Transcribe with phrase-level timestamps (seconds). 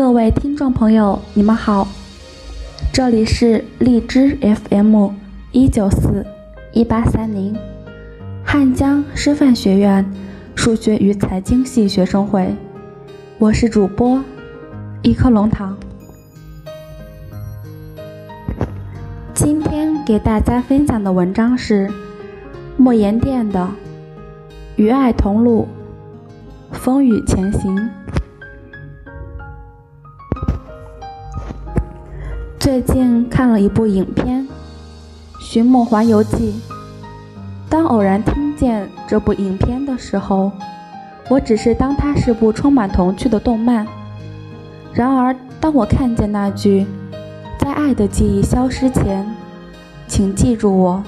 [0.00, 1.86] 各位听众朋友，你们好，
[2.90, 5.10] 这里是荔枝 FM
[5.52, 6.24] 一九四
[6.72, 7.54] 一八三零，
[8.42, 10.10] 汉江师范学院
[10.54, 12.56] 数学与财经系学生会，
[13.38, 14.24] 我是主播
[15.02, 15.76] 一颗龙糖。
[19.34, 21.92] 今天给大家分享的文章是
[22.78, 23.60] 莫言店的
[24.76, 25.68] 《与爱同路，
[26.72, 27.76] 风雨前行》。
[32.70, 34.46] 最近看了一部影片
[35.44, 36.54] 《寻梦环游记》。
[37.68, 40.52] 当偶然听见这部影片的时候，
[41.28, 43.84] 我只是当它是部充满童趣的动漫。
[44.94, 46.86] 然而，当我看见那句
[47.58, 49.28] “在爱的记忆消失前，
[50.06, 51.02] 请记住我”，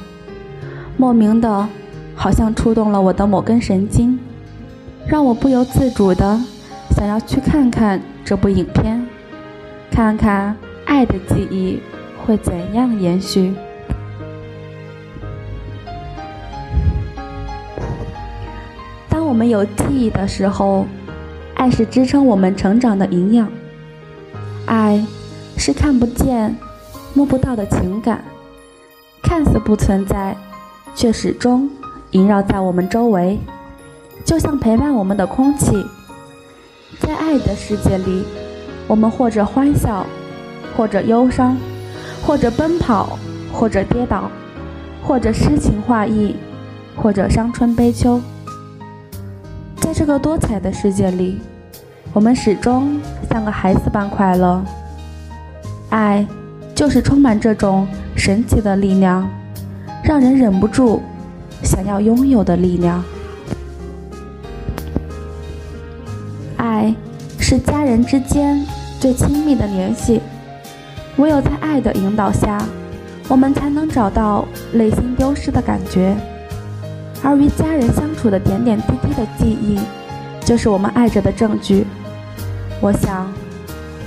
[0.98, 1.68] 莫名的，
[2.16, 4.18] 好像触动了我的某根神经，
[5.06, 6.40] 让我不由自主的
[6.90, 9.06] 想要去看看这部影片，
[9.92, 10.56] 看看。
[10.92, 11.80] 爱的记忆
[12.18, 13.54] 会怎样延续？
[19.08, 20.84] 当我们有记忆的时候，
[21.54, 23.48] 爱是支撑我们成长的营养。
[24.66, 25.02] 爱
[25.56, 26.54] 是看不见、
[27.14, 28.22] 摸不到的情感，
[29.22, 30.36] 看似不存在，
[30.94, 31.70] 却始终
[32.10, 33.38] 萦绕在我们周围，
[34.26, 35.86] 就像陪伴我们的空气。
[37.00, 38.24] 在爱的世界里，
[38.86, 40.04] 我们或者欢笑。
[40.76, 41.56] 或者忧伤，
[42.24, 43.18] 或者奔跑，
[43.52, 44.30] 或者跌倒，
[45.02, 46.36] 或者诗情画意，
[46.96, 48.20] 或者伤春悲秋。
[49.76, 51.38] 在这个多彩的世界里，
[52.12, 53.00] 我们始终
[53.30, 54.62] 像个孩子般快乐。
[55.90, 56.26] 爱，
[56.74, 59.28] 就是充满这种神奇的力量，
[60.02, 61.02] 让人忍不住
[61.62, 63.04] 想要拥有的力量。
[66.56, 66.94] 爱，
[67.38, 68.64] 是家人之间
[68.98, 70.22] 最亲密的联系。
[71.18, 72.58] 唯有在爱的引导下，
[73.28, 76.16] 我们才能找到内心丢失的感觉。
[77.22, 79.78] 而与家人相处的点点滴滴的记忆，
[80.44, 81.86] 就是我们爱着的证据。
[82.80, 83.30] 我想，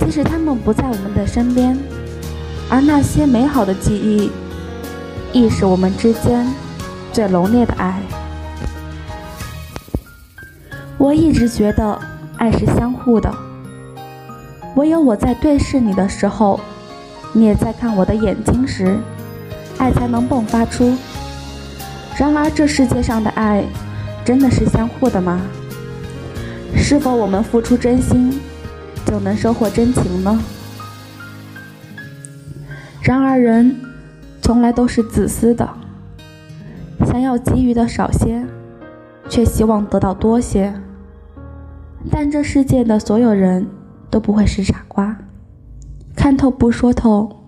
[0.00, 1.78] 即使他们不在我们的身边，
[2.68, 4.30] 而那些美好的记忆，
[5.32, 6.46] 亦是我们之间
[7.12, 8.00] 最浓烈的爱。
[10.98, 11.98] 我一直觉得，
[12.36, 13.32] 爱是相互的。
[14.74, 16.60] 唯有我在对视你的时候。
[17.36, 18.96] 你也在看我的眼睛时，
[19.76, 20.96] 爱才能迸发出。
[22.16, 23.62] 然而，这世界上的爱，
[24.24, 25.38] 真的是相互的吗？
[26.74, 28.40] 是否我们付出真心，
[29.04, 30.40] 就能收获真情呢？
[33.02, 33.76] 然而，人
[34.40, 35.68] 从来都是自私的，
[37.04, 38.42] 想要给予的少些，
[39.28, 40.72] 却希望得到多些。
[42.10, 43.66] 但这世界的所有人
[44.08, 45.14] 都不会是傻瓜。
[46.16, 47.44] 看透不说透，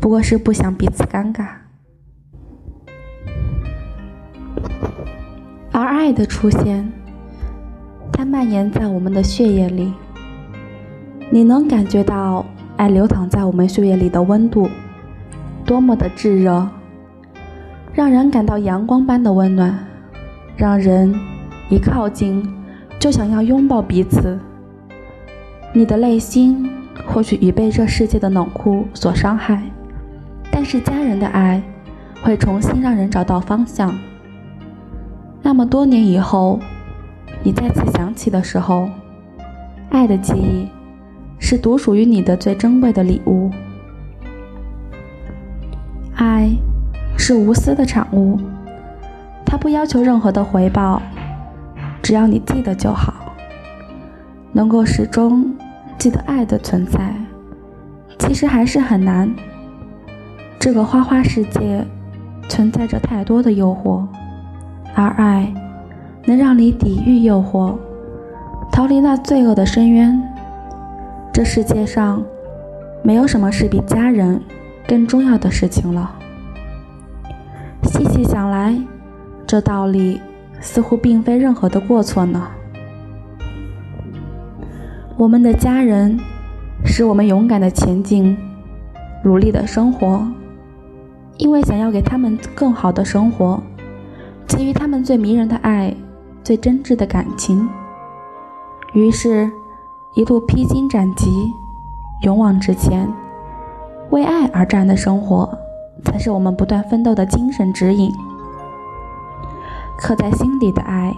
[0.00, 1.48] 不过是不想彼此尴尬。
[5.72, 6.90] 而爱的出现，
[8.12, 9.92] 它蔓延在我们的血液里。
[11.30, 14.70] 你能感觉到爱流淌在我们血液里的温度，
[15.66, 16.66] 多么的炙热，
[17.92, 19.86] 让人感到阳光般的温暖，
[20.56, 21.14] 让人
[21.68, 22.48] 一靠近
[22.98, 24.38] 就想要拥抱彼此。
[25.74, 26.77] 你的内心。
[27.06, 29.62] 或许已被这世界的冷酷所伤害，
[30.50, 31.62] 但是家人的爱
[32.22, 33.96] 会重新让人找到方向。
[35.42, 36.60] 那么多年以后，
[37.42, 38.88] 你再次想起的时候，
[39.90, 40.68] 爱的记忆
[41.38, 43.50] 是独属于你的最珍贵的礼物。
[46.16, 46.50] 爱
[47.16, 48.38] 是无私的产物，
[49.46, 51.00] 它不要求任何的回报，
[52.02, 53.14] 只要你记得就好，
[54.52, 55.56] 能够始终。
[55.98, 57.12] 记得爱的存在，
[58.20, 59.34] 其实还是很难。
[60.58, 61.84] 这个花花世界
[62.48, 64.06] 存在着太多的诱惑，
[64.94, 65.52] 而爱
[66.24, 67.76] 能让你抵御诱惑，
[68.70, 70.22] 逃离那罪恶的深渊。
[71.32, 72.22] 这世界上
[73.02, 74.40] 没有什么是比家人
[74.86, 76.14] 更重要的事情了。
[77.82, 78.76] 细细想来，
[79.46, 80.20] 这道理
[80.60, 82.48] 似乎并非任何的过错呢。
[85.18, 86.16] 我们的家人
[86.84, 88.38] 使我们勇敢的前进，
[89.24, 90.22] 努力的生活，
[91.38, 93.60] 因为想要给他们更好的生活，
[94.46, 95.92] 给予他们最迷人的爱，
[96.44, 97.68] 最真挚的感情。
[98.92, 99.50] 于是，
[100.14, 101.52] 一路披荆斩棘，
[102.22, 103.12] 勇往直前，
[104.10, 105.50] 为爱而战的生活，
[106.04, 108.08] 才是我们不断奋斗的精神指引。
[109.98, 111.12] 刻在心底的爱，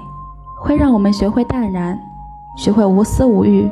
[0.58, 2.00] 会让我们学会淡然，
[2.56, 3.70] 学会无私无欲。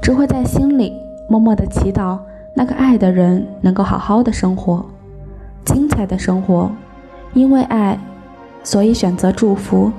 [0.00, 0.92] 只会在心里
[1.28, 2.18] 默默的祈祷
[2.54, 4.84] 那个爱的人能够好好的生活，
[5.64, 6.70] 精彩的生活。
[7.32, 7.98] 因为爱，
[8.64, 9.92] 所以选择祝福；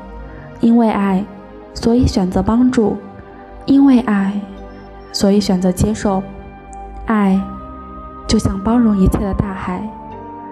[0.59, 1.23] 因为爱，
[1.73, 2.95] 所以选择帮助；
[3.65, 4.33] 因为爱，
[5.13, 6.21] 所以选择接受。
[7.05, 7.39] 爱，
[8.27, 9.87] 就像包容一切的大海，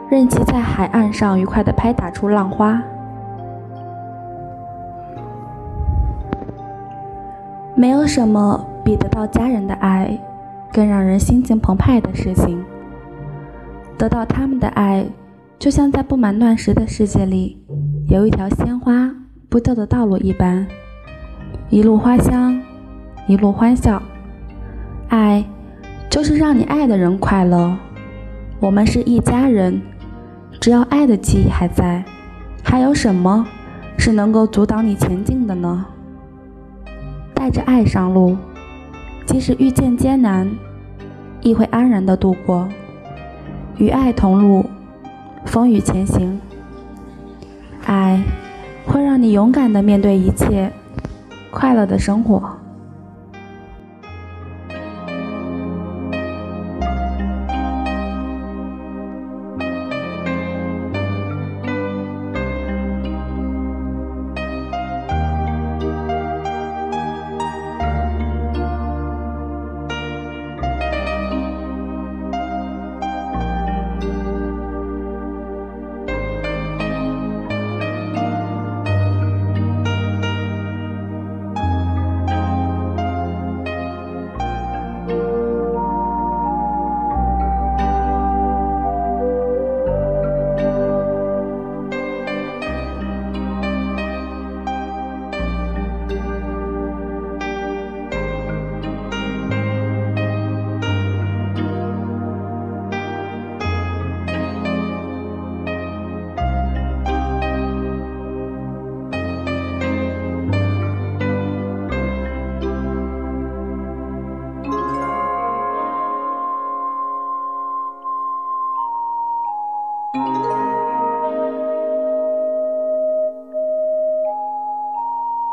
[0.10, 2.82] 任其在海岸上愉快的拍打出浪花。
[7.80, 10.20] 没有什么比得到家人的爱
[10.74, 12.62] 更让人心情澎湃的事情。
[13.98, 15.06] 得到他们的爱。
[15.58, 17.58] 就像在布满乱石的世界里，
[18.08, 19.10] 有一条鲜花
[19.50, 20.66] 不掉的道路一般，
[21.70, 22.62] 一路花香，
[23.28, 24.02] 一路欢笑。
[25.10, 25.44] 爱，
[26.10, 27.78] 就是让你爱的人快乐。
[28.62, 29.82] 我们是一家人，
[30.62, 32.04] 只要爱的记忆还在，
[32.64, 33.46] 还有什么
[33.98, 35.86] 是能够阻挡你前进的呢？
[37.40, 38.36] 带着爱上路，
[39.26, 40.52] 即使遇见艰难，
[41.40, 42.68] 亦会安然的度过。
[43.78, 44.66] 与爱同路。
[45.46, 46.38] 风雨前行，
[47.86, 48.22] 爱
[48.86, 50.70] 会让你勇敢的面对一切，
[51.50, 52.59] 快乐的生活。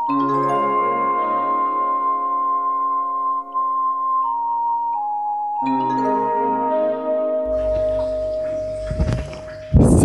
[0.07, 0.13] 喜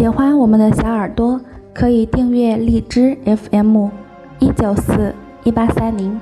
[0.09, 1.41] 欢我们的小耳朵，
[1.73, 3.91] 可以订阅荔枝 FM
[4.41, 5.15] 一九四
[5.45, 6.21] 一八三零，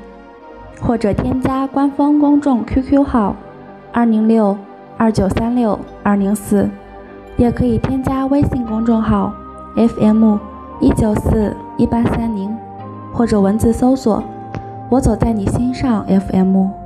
[0.82, 3.34] 或者添加官方公众 QQ 号
[3.92, 4.58] 二零六
[4.98, 6.68] 二九三六二零四，
[7.38, 9.32] 也可以添加微信公众号
[9.74, 10.36] FM
[10.82, 12.54] 一九四一八三零，
[13.12, 14.22] 或者文字搜索
[14.88, 16.79] “我走在你心上 FM”。